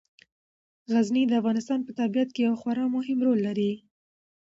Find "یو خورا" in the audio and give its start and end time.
2.47-2.85